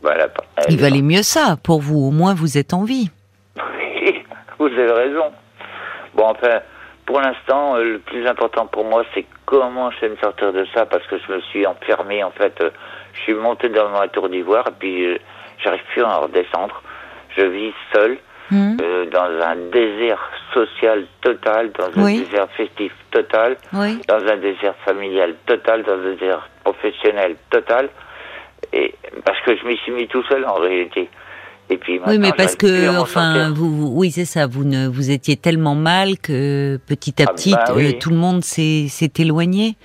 Voilà. 0.00 0.28
Il 0.70 0.78
valait 0.78 1.02
mieux 1.02 1.22
ça 1.22 1.56
pour 1.62 1.80
vous, 1.82 1.98
au 1.98 2.10
moins 2.10 2.32
vous 2.34 2.56
êtes 2.56 2.72
en 2.72 2.84
vie. 2.84 3.10
Vous 4.62 4.78
avez 4.78 4.92
raison. 4.92 5.32
Bon, 6.14 6.26
enfin, 6.26 6.60
pour 7.04 7.20
l'instant, 7.20 7.74
euh, 7.74 7.94
le 7.94 7.98
plus 7.98 8.24
important 8.28 8.66
pour 8.68 8.84
moi, 8.84 9.02
c'est 9.12 9.26
comment 9.44 9.90
je 9.90 10.02
vais 10.02 10.08
me 10.10 10.16
sortir 10.18 10.52
de 10.52 10.64
ça, 10.72 10.86
parce 10.86 11.04
que 11.08 11.16
je 11.18 11.32
me 11.32 11.40
suis 11.40 11.66
enfermé, 11.66 12.22
en 12.22 12.30
fait. 12.30 12.54
euh, 12.60 12.70
je 13.14 13.20
suis 13.22 13.34
monté 13.34 13.68
dans 13.70 13.88
ma 13.88 14.06
tour 14.06 14.28
d'ivoire, 14.28 14.68
et 14.68 14.72
puis 14.78 15.04
euh, 15.06 15.18
j'arrive 15.58 15.82
plus 15.92 16.02
à 16.04 16.16
en 16.16 16.20
redescendre. 16.22 16.80
Je 17.36 17.42
vis 17.42 17.74
seul, 17.92 18.18
Hmm 18.50 18.76
euh, 18.80 19.06
dans 19.06 19.30
un 19.44 19.56
désert 19.72 20.30
social 20.54 21.06
total, 21.22 21.72
dans 21.72 21.98
un 21.98 22.04
Oui. 22.04 22.22
désert 22.24 22.48
festif 22.56 22.92
total, 23.10 23.56
oui. 23.72 24.00
dans 24.06 24.24
un 24.28 24.36
désert 24.36 24.74
familial 24.84 25.34
total, 25.46 25.82
dans 25.82 25.94
un 25.98 26.12
désert 26.14 26.48
professionnel 26.62 27.34
total, 27.50 27.88
et 28.72 28.94
parce 29.24 29.40
que 29.40 29.56
je 29.56 29.64
m'y 29.66 29.76
suis 29.78 29.92
mis 29.92 30.06
tout 30.06 30.22
seul 30.24 30.44
en 30.46 30.54
réalité. 30.54 31.08
Et 31.72 31.78
puis 31.78 32.00
Oui, 32.06 32.18
mais 32.18 32.32
parce 32.36 32.54
que, 32.54 32.98
enfin, 32.98 33.50
vous, 33.50 33.70
vous- 33.74 33.92
oui, 33.98 34.10
c'est 34.10 34.26
ça. 34.26 34.46
Vous 34.46 34.64
ne, 34.64 34.86
vous 34.88 35.10
étiez 35.10 35.36
tellement 35.36 35.74
mal 35.74 36.18
que 36.18 36.78
petit 36.86 37.22
à 37.22 37.26
Ah, 37.28 37.32
petit, 37.32 37.52
bah 37.52 37.64
euh, 37.70 37.74
oui. 37.76 37.98
tout 37.98 38.10
le 38.10 38.16
monde 38.16 38.44
s'est 38.44 38.88
éloigné. 39.18 39.76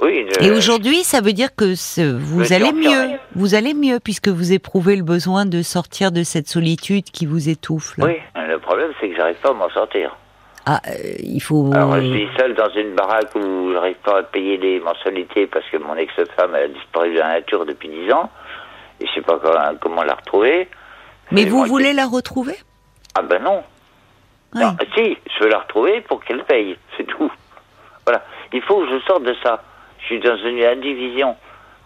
Oui, 0.00 0.24
je- 0.40 0.46
Et 0.46 0.50
aujourd'hui, 0.52 1.02
ça 1.02 1.20
veut 1.20 1.32
dire 1.32 1.54
que 1.54 1.74
ce- 1.74 2.16
vous 2.16 2.44
suis 2.44 2.54
allez 2.54 2.72
mieux. 2.72 3.18
Vous 3.34 3.54
allez 3.54 3.74
mieux 3.74 3.98
puisque 4.02 4.28
vous 4.28 4.52
éprouvez 4.52 4.96
le 4.96 5.02
besoin 5.02 5.44
de 5.44 5.60
sortir 5.62 6.10
de 6.12 6.22
cette 6.22 6.48
solitude 6.48 7.04
qui 7.04 7.26
vous 7.26 7.48
étouffe. 7.48 7.98
là. 7.98 8.06
Oui, 8.06 8.14
le 8.48 8.58
problème 8.58 8.90
c'est 9.00 9.08
que 9.10 9.16
j'arrive 9.16 9.36
pas 9.42 9.50
à 9.50 9.54
m'en 9.54 9.68
sortir. 9.70 10.16
Ah, 10.66 10.80
euh, 10.88 10.92
il 11.22 11.40
faut. 11.40 11.70
Alors 11.74 11.96
je 11.96 12.00
vis 12.12 12.28
seul 12.38 12.54
dans 12.54 12.68
une 12.76 12.94
baraque 12.94 13.34
où 13.34 13.72
j'arrive 13.72 13.96
pas 14.04 14.18
à 14.20 14.22
payer 14.22 14.56
les 14.56 14.78
mensualités 14.80 15.46
parce 15.46 15.64
que 15.70 15.78
mon 15.78 15.94
ex-femme 15.96 16.54
a 16.54 16.68
disparu 16.68 17.12
de 17.12 17.18
la 17.18 17.28
nature 17.40 17.66
depuis 17.66 17.88
10 17.88 18.12
ans 18.12 18.30
et 19.00 19.06
je 19.06 19.12
sais 19.14 19.22
pas 19.22 19.38
comment, 19.38 19.74
comment 19.80 20.02
la 20.02 20.14
retrouver. 20.14 20.68
Mais 21.30 21.44
vous 21.44 21.64
voulez 21.64 21.92
la 21.92 22.06
retrouver? 22.06 22.56
Ah 23.14 23.22
ben 23.22 23.42
non. 23.42 23.62
Oui. 24.54 24.60
Non, 24.62 24.76
si, 24.96 25.16
je 25.38 25.44
veux 25.44 25.50
la 25.50 25.58
retrouver 25.60 26.00
pour 26.02 26.22
qu'elle 26.24 26.42
paye, 26.44 26.76
c'est 26.96 27.04
tout. 27.06 27.30
Voilà, 28.04 28.24
il 28.52 28.60
faut 28.62 28.80
que 28.80 28.90
je 28.90 28.98
sorte 29.06 29.22
de 29.22 29.34
ça. 29.42 29.62
Je 30.00 30.06
suis 30.06 30.20
dans 30.20 30.36
une 30.36 30.62
indivision. 30.64 31.36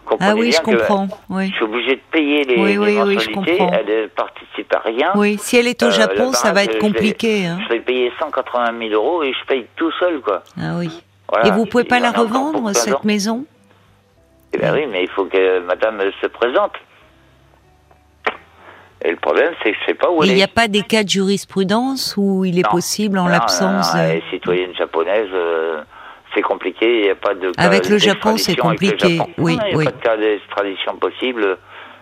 Comprenez 0.05 0.31
Ah 0.31 0.35
oui, 0.35 0.49
bien 0.49 0.59
je 0.59 0.63
comprends. 0.63 1.07
Que 1.07 1.13
Oui. 1.29 1.49
je 1.49 1.55
suis 1.55 1.63
obligé 1.63 1.95
de 1.95 2.01
payer 2.11 2.43
les, 2.43 2.55
Oui, 2.57 2.69
les 2.71 2.77
oui, 2.77 2.85
oui, 2.87 3.19
je 3.19 3.29
mensualités. 3.29 3.57
comprends. 3.57 3.71
elle 3.77 4.01
ne 4.03 4.07
participe 4.07 4.73
à 4.73 4.79
rien. 4.79 5.11
Oui, 5.15 5.37
si 5.39 5.57
elle 5.57 5.67
est 5.67 5.81
au 5.83 5.87
Euh, 5.87 5.91
Japon, 5.91 6.31
ça 6.33 6.53
va 6.53 6.63
être 6.63 6.69
je 6.71 6.73
vais- 6.77 6.79
compliqué. 6.79 7.45
hein. 7.45 7.59
Je 7.67 7.73
vais 7.73 7.79
payer 7.81 8.11
180 8.19 8.73
000 8.79 8.93
euros 8.93 9.23
et 9.23 9.33
je 9.33 9.45
paye 9.45 9.65
tout 9.75 9.91
seul, 9.99 10.21
quoi. 10.21 10.43
Ah 10.59 10.75
oui. 10.77 11.03
Voilà. 11.29 11.47
Et 11.47 11.51
vous 11.51 11.65
pouvez 11.65 11.83
pas 11.85 11.99
la 11.99 12.11
revendre, 12.11 12.63
15 12.63 12.77
ans. 12.77 12.81
cette 12.81 13.03
maison? 13.03 13.45
Eh 14.53 14.57
ben 14.57 14.73
oui, 14.73 14.85
mais 14.89 15.03
il 15.03 15.09
faut 15.09 15.25
que 15.25 15.59
madame 15.59 16.01
se 16.21 16.27
présente. 16.27 16.73
Et 19.05 19.11
le 19.11 19.17
problème, 19.17 19.53
c'est 19.63 19.71
que 19.71 19.77
je 19.79 19.85
sais 19.85 19.93
pas 19.93 20.09
où 20.09 20.23
elle 20.23 20.29
il 20.29 20.35
n'y 20.35 20.41
est. 20.41 20.45
a 20.45 20.47
pas 20.47 20.67
des 20.67 20.81
cas 20.81 21.03
de 21.03 21.09
jurisprudence 21.09 22.15
où 22.17 22.43
il 22.45 22.57
est 22.57 22.63
Non. 22.63 22.71
possible, 22.71 23.17
en 23.19 23.27
l'absence 23.27 23.93
de- 23.93 23.99
est 23.99 24.23
citoyenne 24.31 24.73
japonaise, 24.75 25.29
euh, 25.33 25.81
c'est 26.33 26.41
compliqué, 26.41 26.99
il 26.99 27.01
n'y 27.03 27.09
a 27.11 27.15
pas 27.15 27.35
de 27.35 27.51
cas 27.51 27.61
Avec 27.61 27.87
le 27.87 27.97
Japon, 27.97 28.37
c'est 28.37 28.55
compliqué. 28.55 29.17
Japon. 29.17 29.31
Oui, 29.37 29.55
Non, 29.57 29.61
Il 29.65 29.67
n'y 29.69 29.73
a 29.73 29.77
oui. 29.77 29.85
pas 29.85 29.91
de 29.91 30.01
cas 30.01 30.17
d'extradition 30.17 30.95
possible. 30.97 31.57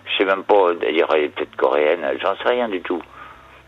Je 0.06 0.18
sais 0.18 0.26
même 0.26 0.44
pas, 0.44 0.74
d'ailleurs, 0.80 1.14
elle 1.16 1.24
est 1.26 1.30
peut-être 1.30 1.56
coréenne, 1.58 2.00
j'en 2.22 2.36
sais 2.38 2.50
rien 2.50 2.70
du 2.70 2.82
tout, 2.82 3.02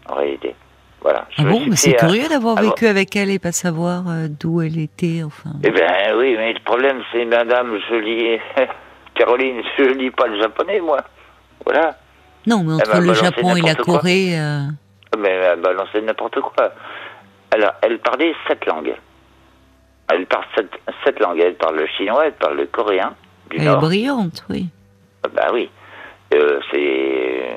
en 0.09 0.15
réalité. 0.15 0.55
Voilà. 1.01 1.27
Ah 1.37 1.43
bon, 1.43 1.61
mais 1.67 1.75
c'est 1.75 1.93
euh, 1.95 1.97
curieux 2.07 2.27
d'avoir 2.29 2.55
vécu 2.55 2.87
avec 2.87 3.15
elle 3.15 3.29
et 3.29 3.37
pas 3.39 3.51
savoir 3.51 4.03
euh, 4.09 4.27
d'où 4.27 4.61
elle 4.61 4.79
était, 4.79 5.21
enfin. 5.23 5.51
Eh 5.63 5.69
ben 5.69 6.15
oui, 6.17 6.35
mais 6.37 6.53
le 6.53 6.59
problème, 6.63 7.01
c'est, 7.11 7.25
madame, 7.25 7.77
je 7.89 7.95
lis... 7.95 8.39
Caroline, 9.15 9.61
je 9.77 9.83
lis 9.83 10.11
pas 10.11 10.27
le 10.27 10.39
japonais, 10.41 10.79
moi. 10.81 10.97
Voilà. 11.63 11.95
Non, 12.47 12.63
mais 12.63 12.73
entre 12.73 12.87
m'a 12.89 12.99
le 12.99 13.07
balancé 13.07 13.25
Japon 13.25 13.55
et 13.55 13.61
la 13.61 13.75
quoi. 13.75 13.83
Corée, 13.85 14.39
euh, 14.39 14.61
Mais 15.17 15.29
elle 15.29 15.61
balançait 15.61 16.01
n'importe 16.01 16.39
quoi. 16.41 16.71
Alors, 17.51 17.71
elle 17.81 17.99
parlait 17.99 18.33
sept 18.47 18.65
langues. 18.65 18.95
Elle 20.11 20.25
parle 20.27 20.45
sept, 20.55 20.69
sept 21.03 21.19
langues. 21.19 21.39
Elle 21.39 21.55
parle 21.55 21.77
le 21.77 21.87
chinois, 21.87 22.27
elle 22.27 22.33
parle 22.33 22.57
le 22.57 22.65
coréen, 22.67 23.13
du 23.49 23.57
Elle 23.59 23.67
est 23.67 23.75
brillante, 23.77 24.43
oui. 24.49 24.67
Bah 25.33 25.47
oui. 25.53 25.69
Euh, 26.33 26.59
c'est. 26.71 27.55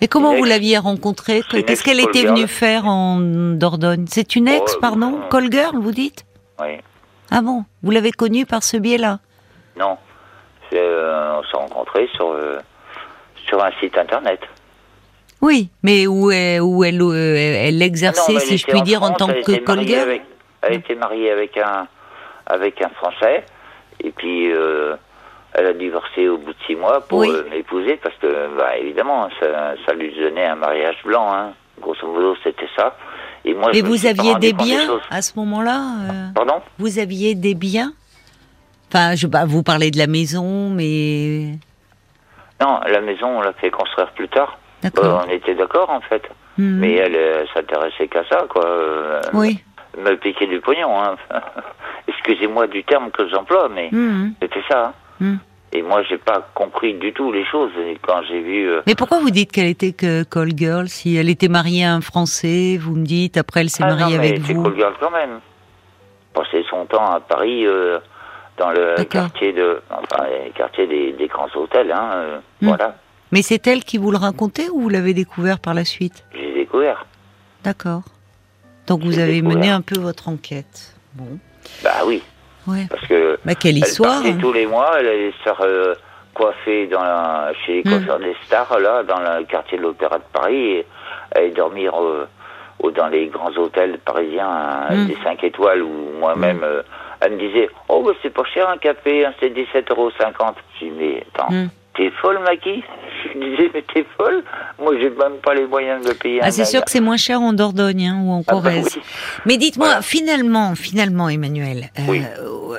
Et 0.00 0.08
comment 0.08 0.34
vous 0.34 0.44
l'aviez 0.44 0.78
rencontrée 0.78 1.42
Qu'est-ce 1.50 1.82
qu'elle 1.82 2.00
était 2.00 2.24
venue 2.26 2.46
faire 2.46 2.86
en 2.86 3.18
Dordogne? 3.20 4.04
C'est 4.08 4.36
une 4.36 4.46
ex, 4.48 4.74
Oh, 4.76 4.80
pardon? 4.80 5.18
euh, 5.24 5.28
Call 5.30 5.50
girl, 5.50 5.76
vous 5.78 5.90
dites? 5.92 6.24
Oui. 6.60 6.78
Ah 7.30 7.40
bon? 7.42 7.64
Vous 7.82 7.90
l'avez 7.90 8.12
connue 8.12 8.46
par 8.46 8.62
ce 8.62 8.76
biais-là? 8.76 9.18
Non. 9.78 9.96
Euh, 10.72 11.38
on 11.38 11.42
s'est 11.44 11.56
rencontrés 11.56 12.08
sur, 12.14 12.28
euh, 12.30 12.58
sur 13.48 13.62
un 13.64 13.70
site 13.80 13.96
internet. 13.98 14.40
Oui, 15.40 15.68
mais 15.82 16.06
où 16.06 16.30
elle, 16.30 16.62
où 16.62 16.82
elle, 16.84 17.00
euh, 17.00 17.34
elle 17.68 17.80
exerçait, 17.82 18.22
Ah 18.28 18.32
non, 18.34 18.40
si 18.40 18.58
je 18.58 18.66
puis 18.66 18.82
dire, 18.82 19.02
en 19.02 19.10
tant 19.12 19.28
elle 19.28 19.42
que 19.44 19.52
avec- 19.52 20.22
Elle 20.62 20.74
était 20.74 20.96
mariée 20.96 21.30
avec 21.30 21.56
un, 21.56 21.86
avec 22.46 22.82
un 22.82 22.88
Français. 22.90 23.44
Et 24.02 24.10
puis, 24.10 24.50
euh, 24.52 24.96
elle 25.54 25.66
a 25.66 25.72
divorcé 25.72 26.28
au 26.28 26.38
bout 26.38 26.52
de 26.52 26.58
six 26.66 26.74
mois 26.74 27.00
pour 27.00 27.20
Oui. 27.20 27.30
euh, 27.30 27.44
m'épouser 27.50 27.96
parce 28.02 28.16
que, 28.16 28.26
bah, 28.56 28.76
évidemment, 28.78 29.28
ça, 29.38 29.74
ça 29.86 29.92
lui 29.94 30.12
donnait 30.14 30.46
un 30.46 30.56
mariage 30.56 30.96
blanc. 31.04 31.32
Hein. 31.32 31.52
Grosso 31.80 32.06
modo, 32.06 32.34
c'était 32.42 32.68
ça. 32.76 32.96
Et 33.44 33.54
moi, 33.54 33.70
Mais 33.72 33.78
je 33.78 33.84
me 33.84 33.88
vous 33.88 34.06
aviez 34.06 34.34
des 34.40 34.52
biens 34.52 34.98
à 35.10 35.22
ce 35.22 35.32
moment-là 35.36 35.80
euh, 36.10 36.26
Pardon? 36.34 36.60
Vous 36.78 36.98
aviez 36.98 37.36
des 37.36 37.54
biens? 37.54 37.92
Enfin, 38.92 39.14
je 39.14 39.28
bah, 39.28 39.44
vous 39.46 39.62
parlez 39.62 39.92
de 39.92 39.98
la 39.98 40.08
maison, 40.08 40.70
mais 40.70 41.52
Non, 42.60 42.80
la 42.86 43.00
maison, 43.00 43.38
on 43.38 43.40
l'a 43.40 43.52
fait 43.54 43.70
construire 43.70 44.10
plus 44.12 44.28
tard. 44.28 44.58
d'accord. 44.82 45.04
Euh, 45.04 45.24
on 45.26 45.30
était 45.30 45.54
d'accord, 45.54 45.90
en 45.90 46.00
fait. 46.00 46.22
Hmm. 46.58 46.78
Mais 46.80 46.94
elle 46.94 47.14
euh, 47.14 47.44
s'intéressait 47.54 48.08
qu'à 48.08 48.24
ça, 48.28 48.46
quoi. 48.48 48.64
Euh, 48.66 49.20
Oui. 49.32 49.62
Me 49.96 50.14
piquer 50.16 50.46
du 50.46 50.60
pognon, 50.60 51.00
hein. 51.02 51.16
Excusez-moi 52.08 52.66
du 52.66 52.84
terme 52.84 53.10
que 53.10 53.28
j'emploie, 53.28 53.68
mais 53.68 53.88
Hmm. 53.92 54.30
c'était 54.40 54.62
ça. 54.68 54.86
hein. 54.86 54.92
Hmm. 55.20 55.36
Et 55.72 55.82
moi, 55.82 56.02
j'ai 56.08 56.16
pas 56.16 56.48
compris 56.54 56.94
du 56.94 57.12
tout 57.12 57.30
les 57.30 57.44
choses. 57.44 57.70
Et 57.78 57.98
quand 58.00 58.22
j'ai 58.28 58.40
vu... 58.40 58.70
euh, 58.70 58.80
Mais 58.86 58.94
pourquoi 58.94 59.18
vous 59.20 59.30
dites 59.30 59.52
qu'elle 59.52 59.66
était 59.66 59.92
que 59.92 60.22
call 60.24 60.56
girl 60.56 60.88
si 60.88 61.16
elle 61.16 61.28
était 61.28 61.48
mariée 61.48 61.84
à 61.84 61.92
un 61.94 62.00
Français 62.00 62.78
Vous 62.80 62.94
me 62.96 63.04
dites 63.04 63.36
après 63.36 63.60
elle 63.60 63.68
s'est 63.68 63.82
ah 63.84 63.94
mariée 63.94 64.16
non, 64.16 64.22
mais 64.22 64.28
avec 64.30 64.46
c'est 64.46 64.54
vous. 64.54 64.62
call 64.62 64.76
girl 64.76 64.94
quand 64.98 65.10
même. 65.10 65.40
Passer 66.32 66.64
son 66.70 66.86
temps 66.86 67.10
à 67.12 67.20
Paris, 67.20 67.66
euh, 67.66 67.98
dans 68.58 68.70
le 68.70 69.02
quartier 69.04 69.52
de... 69.52 69.80
Enfin, 69.90 70.24
les 70.44 70.50
quartiers 70.50 70.86
des, 70.86 71.12
des 71.12 71.26
grands 71.28 71.48
hôtels, 71.54 71.92
hein. 71.92 72.10
euh, 72.14 72.38
Hmm. 72.60 72.66
Voilà, 72.68 72.96
Mais 73.32 73.42
c'est 73.42 73.66
elle 73.68 73.84
qui 73.84 73.98
vous 73.98 74.10
le 74.10 74.16
racontait 74.18 74.68
ou 74.70 74.80
vous 74.82 74.88
l'avez 74.88 75.14
découvert 75.14 75.60
par 75.60 75.74
la 75.74 75.84
suite? 75.84 76.24
J'ai 76.34 76.52
découvert. 76.54 77.06
D'accord. 77.64 78.02
Donc 78.86 79.02
vous 79.02 79.18
avez 79.18 79.34
découvert. 79.40 79.56
mené 79.58 79.70
un 79.70 79.80
peu 79.80 79.98
votre 80.00 80.28
enquête. 80.28 80.94
Bon. 81.14 81.38
Bah 81.84 82.02
oui, 82.06 82.22
Ouais. 82.66 82.86
parce 82.90 83.06
que... 83.06 83.38
Bah 83.44 83.54
quelle 83.54 83.76
Elle 83.76 83.84
histoire 83.84 84.22
hein. 84.24 84.38
tous 84.40 84.52
les 84.52 84.66
mois, 84.66 84.96
elle 84.98 85.06
allait 85.06 85.30
se 85.32 85.42
faire 85.44 85.60
euh, 85.62 85.94
coiffer 86.34 86.86
dans 86.88 87.02
la, 87.02 87.52
chez 87.64 87.74
les 87.74 87.80
Hmm. 87.82 87.90
coiffeurs 87.90 88.18
des 88.18 88.34
stars, 88.44 88.78
là, 88.80 89.02
dans 89.04 89.20
le 89.20 89.44
quartier 89.44 89.78
de 89.78 89.82
l'Opéra 89.84 90.18
de 90.18 90.24
Paris, 90.32 90.70
et 90.72 90.86
aller 91.34 91.50
dormir 91.50 91.92
euh, 92.02 92.26
dans 92.96 93.08
les 93.08 93.26
grands 93.28 93.52
hôtels 93.56 93.98
parisiens, 94.04 94.48
hein, 94.48 94.94
Hmm. 94.94 95.06
des 95.06 95.16
5 95.22 95.44
étoiles, 95.44 95.82
où 95.82 96.10
moi-même, 96.18 96.60
euh, 96.64 96.82
elle 97.20 97.32
me 97.32 97.38
disait 97.38 97.68
«Oh, 97.88 98.02
bah, 98.04 98.12
c'est 98.22 98.30
pas 98.32 98.44
cher 98.44 98.68
un 98.68 98.76
café, 98.78 99.24
hein, 99.26 99.32
c'est 99.40 99.50
17,50 99.50 99.90
euros.» 99.90 100.10
Je 100.80 100.84
dis 100.86 100.90
«Mais 100.98 101.24
attends, 101.34 101.52
Hmm. 101.52 101.68
t'es 101.96 102.10
folle, 102.22 102.38
Maki?» 102.40 102.82
Je 103.34 103.38
lui 103.38 103.50
disais 103.50 103.70
«Mais 103.74 103.82
t'es 103.92 104.04
folle? 104.16 104.44
Moi, 104.78 104.94
j'ai 104.98 105.10
même 105.10 105.38
pas 105.42 105.54
les 105.54 105.66
moyens 105.66 106.06
de 106.06 106.12
payer 106.12 106.40
un 106.40 106.46
Ah 106.46 106.50
c'est 106.50 106.64
sûr 106.64 106.84
que 106.84 106.90
c'est 106.90 107.00
moins 107.00 107.16
cher 107.16 107.40
en 107.40 107.52
Dordogne 107.52 108.06
hein, 108.08 108.20
ou 108.22 108.30
en 108.32 108.40
Ah, 108.40 108.42
bah 108.46 108.52
Corrèze. 108.52 108.96
oui. 108.96 109.02
Mais 109.46 109.56
dites-moi 109.56 109.86
Voilà. 109.86 110.02
finalement, 110.02 110.74
finalement 110.76 111.28
Emmanuel, 111.28 111.90
euh, 111.98 112.02
Oui. 112.08 112.22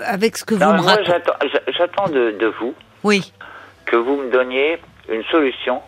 avec 0.06 0.38
ce 0.38 0.46
que 0.46 0.54
vous 0.56 0.62
me 0.62 0.80
racontez. 0.80 1.04
j'attends 1.06 1.34
j'a- 1.52 1.72
j'attends 1.78 2.08
de, 2.10 2.32
de 2.32 2.48
vous 2.60 2.74
Oui. 3.04 3.34
que 3.86 3.96
vous 3.98 4.16
me 4.18 4.32
donniez 4.32 4.78
une 5.12 5.24
solution 5.26 5.82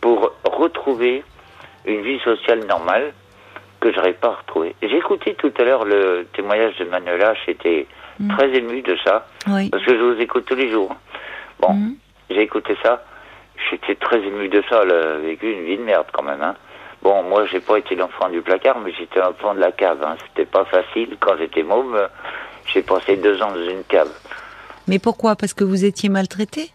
pour 0.00 0.32
retrouver 0.44 1.22
une 1.84 2.00
vie 2.02 2.18
sociale 2.20 2.64
normale 2.66 3.12
que 3.82 3.90
je 3.92 3.96
n'aurais 3.96 4.12
pas 4.14 4.30
retrouvée. 4.40 4.74
J'ai 4.80 4.96
écouté 4.96 5.34
tout 5.34 5.52
à 5.58 5.62
l'heure 5.64 5.84
le 5.84 6.24
témoignage 6.34 6.76
de 6.78 6.84
Manuela, 6.84 7.34
j'étais 7.44 7.86
Mm. 8.20 8.36
très 8.36 8.48
ému 8.54 8.80
de 8.82 8.96
ça, 9.04 9.26
Oui. 9.48 9.68
parce 9.70 9.84
que 9.84 9.96
je 9.96 10.02
vous 10.02 10.20
écoute 10.20 10.44
tous 10.46 10.54
les 10.54 10.70
jours. 10.70 10.94
Bon, 11.60 11.72
Mhm. 11.72 11.96
j'ai 12.30 12.42
écouté 12.42 12.76
ça, 12.82 13.02
j'étais 13.70 13.94
très 13.96 14.18
ému 14.20 14.48
de 14.48 14.62
ça, 14.68 14.80
elle 14.84 14.92
a 14.92 15.16
vécu 15.18 15.50
une 15.50 15.64
vie 15.64 15.78
de 15.78 15.82
merde 15.82 16.06
quand 16.12 16.22
même. 16.22 16.42
Hein. 16.42 16.54
Bon, 17.02 17.22
moi 17.24 17.46
j'ai 17.46 17.58
pas 17.60 17.78
été 17.78 17.96
l'enfant 17.96 18.28
du 18.28 18.40
placard, 18.42 18.78
mais 18.78 18.92
j'étais 18.92 19.18
l'enfant 19.18 19.54
de 19.54 19.60
la 19.60 19.72
cave. 19.72 20.00
Hein. 20.04 20.16
C'était 20.28 20.44
pas 20.48 20.64
facile, 20.66 21.16
quand 21.18 21.36
j'étais 21.38 21.62
môme, 21.64 21.98
j'ai 22.66 22.82
passé 22.82 23.16
deux 23.16 23.42
ans 23.42 23.50
dans 23.50 23.68
une 23.68 23.82
cave. 23.84 24.12
Mais 24.86 24.98
pourquoi? 25.00 25.34
Parce 25.34 25.54
que 25.54 25.64
vous 25.64 25.84
étiez 25.84 26.08
maltraité? 26.08 26.70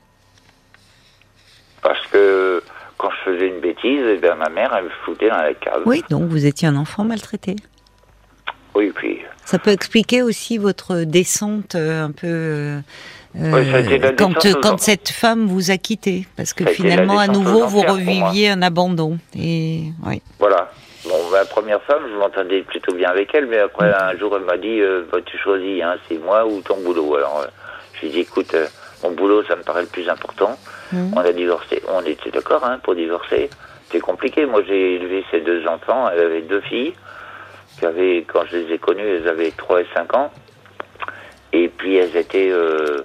Parce 1.82 2.06
que 2.08 2.62
quand 2.98 3.10
je 3.12 3.32
faisais 3.32 3.48
une 3.48 3.60
bêtise, 3.60 4.02
eh 4.08 4.18
bien, 4.18 4.36
ma 4.36 4.50
mère, 4.50 4.74
elle 4.76 4.86
me 4.86 4.90
foutait 5.06 5.30
dans 5.30 5.38
la 5.38 5.54
cave. 5.54 5.84
Oui, 5.86 6.04
donc 6.10 6.24
vous 6.24 6.46
étiez 6.46 6.68
un 6.68 6.76
enfant 6.76 7.04
maltraité. 7.04 7.56
Oui, 8.76 8.92
puis. 8.94 9.20
Ça 9.46 9.60
peut 9.60 9.72
expliquer 9.72 10.22
aussi 10.22 10.58
votre 10.58 11.04
descente 11.04 11.76
euh, 11.76 12.06
un 12.06 12.12
peu. 12.12 12.28
euh, 12.28 12.80
la 13.36 14.12
quand, 14.14 14.46
aux 14.46 14.56
quand 14.62 14.80
cette 14.80 15.10
femme 15.10 15.46
vous 15.46 15.72
a 15.72 15.78
quitté, 15.78 16.28
parce 16.36 16.54
que 16.54 16.64
Ça 16.66 16.72
finalement 16.72 17.20
à 17.20 17.28
nouveau 17.28 17.66
vous 17.66 17.82
reviviez 17.82 18.50
un 18.50 18.62
abandon. 18.62 19.18
Et 19.36 19.84
oui. 20.06 20.22
Voilà. 20.40 20.72
Bon, 21.08 21.30
ma 21.32 21.46
première 21.46 21.82
femme, 21.84 22.04
je 22.12 22.18
m'entendais 22.18 22.62
plutôt 22.64 22.94
bien 22.94 23.10
avec 23.10 23.34
elle, 23.34 23.46
mais 23.46 23.60
après, 23.60 23.94
un 23.94 24.18
jour, 24.18 24.36
elle 24.36 24.44
m'a 24.44 24.58
dit 24.58 24.82
euh, 24.82 25.04
bah, 25.12 25.20
Tu 25.26 25.38
choisis, 25.38 25.82
hein, 25.82 25.96
c'est 26.08 26.18
moi 26.18 26.46
ou 26.46 26.62
ton 26.62 26.78
boulot. 26.82 27.16
Alors, 27.16 27.40
euh, 27.44 27.48
je 27.94 28.02
lui 28.02 28.08
ai 28.08 28.12
dit 28.12 28.20
Écoute, 28.22 28.54
euh, 28.54 28.68
mon 29.04 29.12
boulot, 29.12 29.44
ça 29.46 29.56
me 29.56 29.62
paraît 29.62 29.84
le 29.84 29.88
plus 29.88 30.10
important. 30.10 30.58
Mhm. 30.92 31.14
On 31.16 31.20
a 31.20 31.32
divorcé. 31.32 31.82
On 31.90 32.02
était 32.06 32.32
d'accord 32.32 32.64
hein, 32.66 32.80
pour 32.84 32.96
divorcer. 32.96 33.50
C'était 33.86 34.00
compliqué. 34.00 34.46
Moi, 34.46 34.62
j'ai 34.68 34.96
élevé 34.96 35.24
ces 35.32 35.42
deux 35.42 35.66
enfants. 35.68 36.10
Elle 36.14 36.20
avait 36.22 36.42
deux 36.42 36.62
filles. 36.62 36.94
qui 37.80 37.86
avaient, 37.86 38.26
quand 38.28 38.42
je 38.52 38.58
les 38.58 38.74
ai 38.74 38.78
connues, 38.80 39.04
elles 39.08 39.28
avaient 39.28 39.52
3 39.52 39.82
et 39.82 39.86
5 39.94 40.14
ans. 40.16 40.32
Et 41.54 41.68
puis, 41.70 41.96
elles 41.96 42.16
étaient 42.18 42.50
euh, 42.50 43.04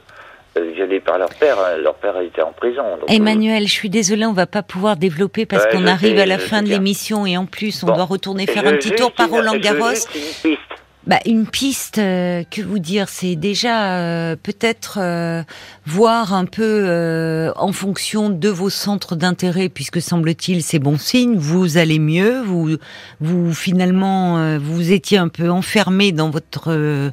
euh, 0.57 0.71
violées 0.75 1.01
par 1.01 1.19
leur 1.19 1.29
père. 1.35 1.57
Leur 1.83 1.95
père 1.95 2.19
était 2.21 2.43
en 2.43 2.53
prison. 2.53 2.83
Donc, 2.99 3.11
Emmanuel, 3.11 3.67
je 3.67 3.73
suis 3.73 3.91
désolée, 3.91 4.25
on 4.27 4.33
va 4.33 4.47
pas 4.47 4.63
pouvoir 4.63 4.97
développer 4.97 5.47
parce 5.47 5.65
Ouais, 5.67 5.73
qu'on 5.73 5.87
arrive 5.87 6.17
sais, 6.17 6.23
à 6.23 6.27
la 6.27 6.39
fin 6.39 6.63
de 6.63 6.69
l'émission 6.69 7.27
et 7.27 7.37
en 7.37 7.47
plus 7.47 7.83
on 7.85 7.87
Bon. 7.89 7.95
doit 7.95 8.05
retourner 8.05 8.47
je- 8.47 8.53
faire 8.53 8.67
un 8.67 8.73
petit 8.73 8.93
tour 8.93 9.13
par 9.13 9.29
Roland 9.31 9.57
Garros. 9.57 9.91
juste 9.91 10.15
une 10.15 10.51
piste. 10.51 10.61
Bah, 11.05 11.19
une 11.27 11.49
piste, 11.49 11.99
euh, 11.99 12.45
que 12.49 12.63
vous 12.63 12.79
dire, 12.79 13.09
c'est 13.09 13.35
déjà 13.35 13.97
euh, 13.99 14.37
peut-être 14.41 14.99
euh, 15.01 15.43
voir 15.85 16.33
un 16.33 16.45
peu 16.45 16.63
euh, 16.63 17.51
en 17.57 17.73
fonction 17.73 18.31
de 18.31 18.49
vos 18.49 18.71
centres 18.71 19.17
d'intérêt, 19.17 19.69
puisque 19.69 20.01
semble-t-il 20.01 20.63
c'est 20.63 20.79
bon 20.79 20.99
signe, 20.99 21.35
vous 21.37 21.77
allez 21.77 21.99
mieux, 21.99 22.41
vous, 22.43 22.77
vous 23.21 23.53
finalement 23.53 24.39
euh, 24.39 24.59
vous 24.63 24.93
étiez 24.93 25.19
un 25.19 25.27
peu 25.27 25.51
enfermé 25.51 26.13
dans 26.13 26.31
votre 26.31 26.71
euh, 26.71 27.11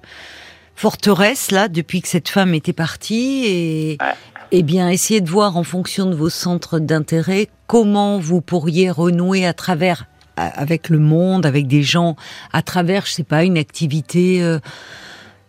forteresse 0.75 1.49
là 1.49 1.67
depuis 1.67 2.01
que 2.03 2.07
cette 2.07 2.29
femme 2.29 2.53
était 2.53 2.73
partie 2.73 3.43
et 3.47 3.97
Ouais. 4.01 4.13
eh 4.51 4.61
bien 4.63 4.87
essayez 4.89 5.19
de 5.21 5.29
voir 5.29 5.57
en 5.57 5.63
fonction 5.63 6.05
de 6.05 6.15
vos 6.15 6.29
centres 6.29 6.77
d'intérêt 6.79 7.49
comment 7.67 8.19
vous 8.19 8.39
pourriez 8.41 8.91
renouer 8.91 9.45
à 9.47 9.53
travers 9.53 10.05
avec 10.47 10.89
le 10.89 10.99
monde, 10.99 11.45
avec 11.45 11.67
des 11.67 11.83
gens, 11.83 12.15
à 12.53 12.61
travers, 12.61 13.05
je 13.05 13.11
sais 13.11 13.23
pas, 13.23 13.43
une 13.43 13.57
activité 13.57 14.41
euh, 14.41 14.59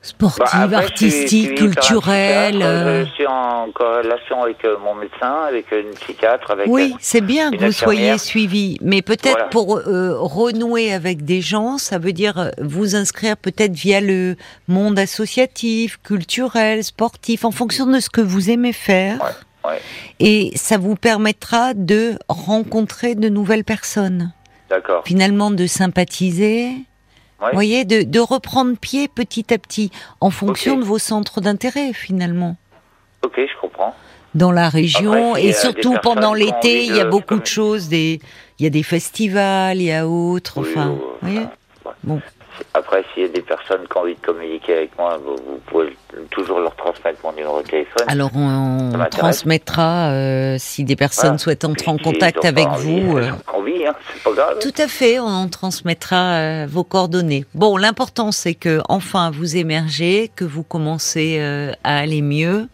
sportive, 0.02 0.44
Bah, 0.52 0.60
après, 0.64 0.76
artistique, 0.76 1.54
culturelle. 1.56 2.54
psychiatre, 2.54 2.64
euh. 2.66 3.04
Je 3.06 3.10
suis 3.12 3.26
en 3.26 3.70
corrélation 3.72 4.42
avec 4.42 4.64
euh, 4.64 4.76
mon 4.82 4.94
médecin, 4.94 5.42
avec 5.46 5.66
une 5.72 5.90
psychiatre, 5.94 6.50
avec. 6.52 6.66
Oui, 6.68 6.92
euh, 6.94 6.96
c'est 7.00 7.20
bien 7.20 7.50
que 7.50 7.62
vous 7.64 7.72
soyez 7.72 8.16
suivi, 8.18 8.78
mais 8.80 9.02
peut-être 9.02 9.32
Voilà. 9.32 9.44
pour 9.48 9.76
euh, 9.76 10.16
renouer 10.18 10.92
avec 10.92 11.24
des 11.24 11.40
gens, 11.42 11.76
ça 11.78 11.98
veut 11.98 12.12
dire 12.14 12.38
euh, 12.38 12.50
vous 12.60 12.96
inscrire 12.96 13.36
peut-être 13.36 13.72
via 13.74 14.00
le 14.00 14.36
monde 14.68 14.98
associatif, 14.98 15.98
culturel, 16.02 16.82
sportif, 16.82 17.44
en 17.44 17.50
fonction 17.50 17.86
de 17.86 18.00
ce 18.00 18.08
que 18.08 18.22
vous 18.22 18.48
aimez 18.50 18.72
faire. 18.72 19.18
Ouais, 19.64 19.70
ouais. 19.72 19.80
Et 20.18 20.52
ça 20.56 20.78
vous 20.78 20.94
permettra 20.96 21.74
de 21.74 22.14
rencontrer 22.28 23.14
de 23.14 23.28
nouvelles 23.28 23.64
personnes, 23.64 24.32
D'accord. 24.70 25.02
finalement 25.04 25.50
de 25.50 25.66
sympathiser. 25.66 26.68
Ouais. 27.40 27.48
Vous 27.48 27.54
voyez, 27.54 27.84
de, 27.84 28.02
de 28.02 28.20
reprendre 28.20 28.76
pied 28.78 29.08
petit 29.08 29.52
à 29.52 29.58
petit, 29.58 29.90
en 30.20 30.30
fonction 30.30 30.76
de 30.78 30.84
vos 30.84 30.98
centres 30.98 31.40
d'intérêt, 31.40 31.92
finalement. 31.92 32.56
Ok, 33.24 33.34
je 33.36 33.60
comprends. 33.60 33.94
dans 34.34 34.52
la 34.52 34.68
région 34.68 35.30
Après, 35.30 35.44
et 35.46 35.52
surtout 35.52 35.94
pendant 36.02 36.34
l'été, 36.34 36.84
il 36.84 36.94
y 36.94 37.00
a 37.00 37.04
de- 37.04 37.10
beaucoup 37.10 37.38
de 37.38 37.46
choses, 37.46 37.88
des 37.88 38.20
il 38.58 38.64
y 38.64 38.66
a 38.66 38.70
des 38.70 38.82
festivals, 38.82 39.78
il 39.78 39.84
y 39.84 39.92
a 39.92 40.06
autres, 40.06 40.60
Oui, 40.60 40.68
enfin, 40.70 40.86
vous 40.90 41.00
voyez 41.22 41.38
ouais. 41.40 41.92
Bon. 42.04 42.20
Après, 42.74 43.04
s'il 43.12 43.22
y 43.22 43.26
a 43.26 43.28
des 43.28 43.42
personnes 43.42 43.82
qui 43.90 43.96
ont 43.96 44.00
envie 44.00 44.14
de 44.14 44.20
communiquer 44.20 44.74
avec 44.76 44.98
moi, 44.98 45.18
vous, 45.24 45.36
pouvez 45.66 45.96
toujours 46.30 46.60
leur 46.60 46.74
transmettre 46.76 47.18
mon 47.24 47.32
numéro 47.32 47.62
de 47.62 47.66
téléphone. 47.68 48.04
Alors 48.08 48.30
on, 48.34 48.92
transmettra 49.10 50.10
euh, 50.12 50.56
si 50.58 50.84
des 50.84 50.96
personnes 50.96 51.30
Voilà. 51.30 51.38
souhaitent 51.38 51.64
entrer 51.64 51.90
en 51.90 51.98
contact 51.98 52.38
ont 52.44 52.48
avec 52.48 52.66
pas 52.66 52.76
vous. 52.76 53.10
envie, 53.10 53.26
euh, 53.26 53.30
envie, 53.52 53.86
hein, 53.86 53.94
pas 54.24 54.32
grave. 54.32 54.58
Tout 54.60 54.74
à 54.78 54.88
fait, 54.88 55.18
on 55.20 55.48
transmettra 55.48 56.16
euh, 56.34 56.66
vos 56.68 56.84
coordonnées. 56.84 57.44
Bon, 57.54 57.76
l'important 57.76 58.32
c'est 58.32 58.54
que 58.54 58.80
enfin 58.88 59.30
vous 59.30 59.56
émergez, 59.56 60.30
que 60.34 60.44
vous 60.44 60.62
commencez 60.62 61.36
euh, 61.40 61.72
à 61.84 61.98
aller 61.98 62.22
mieux, 62.22 62.68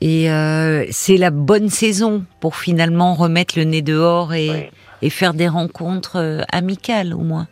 et 0.00 0.30
euh, 0.30 0.84
c'est 0.90 1.16
la 1.16 1.30
bonne 1.30 1.68
saison 1.68 2.24
pour 2.40 2.56
finalement 2.56 3.14
remettre 3.14 3.56
le 3.56 3.64
nez 3.64 3.82
dehors 3.82 4.34
et, 4.34 4.50
Oui. 4.50 4.70
et 5.02 5.10
faire 5.10 5.32
des 5.34 5.48
rencontres 5.48 6.16
euh, 6.16 6.40
amicales 6.50 7.14
au 7.14 7.18
moins. 7.20 7.46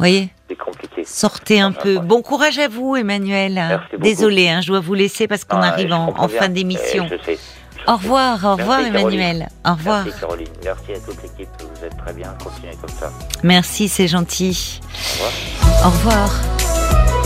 Voyez, 0.00 0.30
C'est 0.48 0.56
compliqué. 0.56 1.04
sortez 1.04 1.60
un 1.60 1.72
peu. 1.72 1.98
Bon 1.98 2.22
courage 2.22 2.58
à 2.58 2.68
vous, 2.68 2.96
Emmanuel. 2.96 3.52
Merci. 3.54 3.86
Désolée, 3.98 4.48
hein, 4.48 4.62
je 4.62 4.68
dois 4.68 4.80
vous 4.80 4.94
laisser 4.94 5.28
parce 5.28 5.44
qu'on 5.44 5.60
Ah, 5.60 5.68
arrive 5.68 5.92
en, 5.92 6.26
fin 6.26 6.48
d'émission. 6.48 7.06
Eh, 7.12 7.18
sais. 7.22 7.38
Au 7.86 7.96
revoir, 7.96 8.42
au 8.44 8.56
revoir. 8.56 8.80
Emmanuel. 8.80 9.48
Au 9.62 9.72
revoir. 9.74 10.04
Merci 10.06 10.20
Caroline. 10.20 10.46
Merci 10.64 10.92
à 10.92 10.98
toute 11.00 11.22
l'équipe. 11.22 11.48
Vous 11.58 11.84
êtes 11.84 11.96
très 11.98 12.14
bien. 12.14 12.34
Continuez 12.42 12.74
comme 12.80 12.96
ça. 12.98 13.12
Merci, 13.42 13.88
c'est 13.88 14.08
gentil. 14.08 14.80
Au 14.82 15.24
revoir. 15.24 15.84
Au 15.84 15.90
revoir. 15.90 17.19